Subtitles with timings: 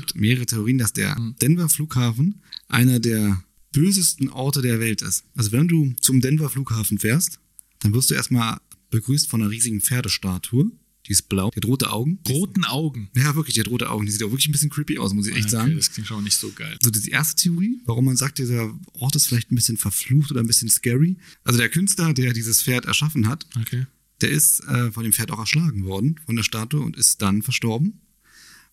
[0.00, 1.34] gibt mehrere Theorien, dass der Hm.
[1.40, 5.24] Denver Flughafen einer der bösesten Orte der Welt ist.
[5.34, 7.38] Also wenn du zum Denver Flughafen fährst,
[7.80, 8.58] dann wirst du erstmal
[8.90, 10.70] begrüßt von einer riesigen Pferdestatue.
[11.08, 12.20] Die ist blau, die hat rote Augen.
[12.28, 13.08] Roten Augen.
[13.16, 14.06] Ja, wirklich, die hat rote Augen.
[14.06, 15.74] Die sieht auch wirklich ein bisschen creepy aus, muss ich echt Okay, sagen.
[15.76, 16.76] Das klingt schon auch nicht so geil.
[16.80, 20.40] So, die erste Theorie, warum man sagt, dieser Ort ist vielleicht ein bisschen verflucht oder
[20.40, 21.16] ein bisschen scary.
[21.42, 23.86] Also der Künstler, der dieses Pferd erschaffen hat, Okay.
[24.20, 27.42] der ist äh, von dem Pferd auch erschlagen worden, von der Statue, und ist dann
[27.42, 28.00] verstorben,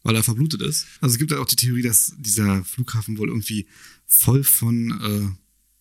[0.03, 0.85] weil er verblutet ist.
[1.01, 3.67] Also es gibt ja auch die Theorie, dass dieser Flughafen wohl irgendwie
[4.05, 5.27] voll von äh,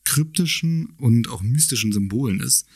[0.05, 2.67] kryptischen und auch mystischen Symbolen ist.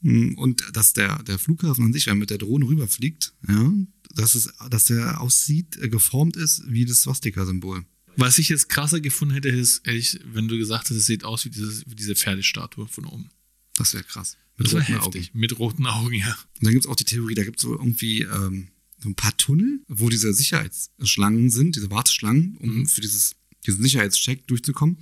[0.00, 3.72] Mm, Und dass der, der Flughafen an sich, wenn man mit der Drohne rüberfliegt, ja,
[4.14, 7.84] dass, es, dass der aussieht, äh, geformt ist wie das Swastika-Symbol.
[8.16, 11.44] Was ich jetzt krasser gefunden hätte, ist, ehrlich, wenn du gesagt hättest, es sieht aus
[11.44, 13.28] wie, dieses, wie diese Pferdestatue von oben.
[13.76, 14.38] Das wäre krass.
[14.56, 15.28] Mit Das roten heftig.
[15.28, 15.38] Augen.
[15.38, 16.30] Mit roten Augen, ja.
[16.54, 19.80] Und dann gibt's auch die Theorie, da gibt's so irgendwie ähm, so ein paar Tunnel,
[19.88, 23.36] wo diese Sicherheitsschlangen sind, diese Warteschlangen, um für dieses,
[23.66, 24.98] diesen Sicherheitscheck durchzukommen.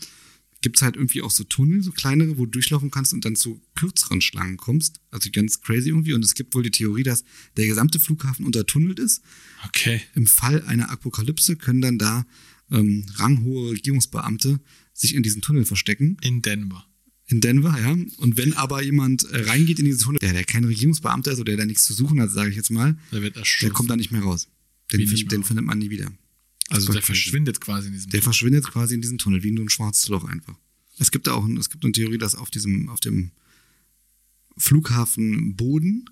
[0.62, 3.60] Gibt's halt irgendwie auch so Tunnel, so kleinere, wo du durchlaufen kannst und dann zu
[3.74, 4.98] kürzeren Schlangen kommst.
[5.10, 6.14] Also ganz crazy irgendwie.
[6.14, 7.24] Und es gibt wohl die Theorie, dass
[7.58, 9.20] der gesamte Flughafen untertunnelt ist.
[9.66, 10.00] Okay.
[10.14, 12.26] Im Fall einer Apokalypse können dann da
[12.70, 14.58] ähm, ranghohe Regierungsbeamte
[14.94, 16.16] sich in diesen Tunnel verstecken.
[16.22, 16.86] In Denver.
[17.26, 17.92] In Denver, ja.
[18.18, 21.52] Und wenn aber jemand äh, reingeht in diese Tunnel, der, der kein Regierungsbeamter ist oder
[21.52, 24.10] der da nichts zu suchen hat, sage ich jetzt mal, Der der kommt da nicht
[24.12, 24.48] mehr raus.
[24.92, 25.46] Den, find, mehr den raus?
[25.48, 26.12] findet man nie wieder.
[26.68, 28.24] also der verschwindet quasi in diesem Der Tunnel.
[28.24, 30.58] verschwindet quasi in diesem Tunnel, wie nur ein schwarzes Loch einfach.
[30.98, 33.30] Es gibt da auch es gibt eine Theorie, dass auf diesem, auf dem
[34.58, 36.04] Flughafenboden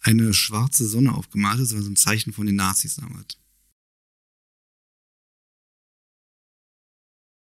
[0.00, 3.36] eine schwarze Sonne aufgemalt ist, das war so ein Zeichen von den Nazis damals.